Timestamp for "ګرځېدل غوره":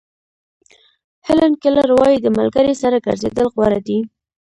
3.05-3.79